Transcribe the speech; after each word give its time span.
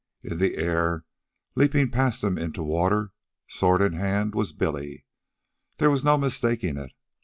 In 0.23 0.39
the 0.39 0.55
air, 0.55 1.05
leaping 1.53 1.91
past 1.91 2.23
him 2.23 2.35
into 2.35 2.61
the 2.61 2.63
water, 2.65 3.11
sword 3.45 3.83
in 3.83 3.93
hand, 3.93 4.33
was 4.33 4.51
Billy. 4.51 5.05
There 5.77 5.91
was 5.91 6.03
no 6.03 6.17
mistaking 6.17 6.75
it. 6.77 6.93